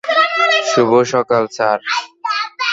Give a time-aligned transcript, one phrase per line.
[0.69, 1.79] শুভ সকাল, স্যার।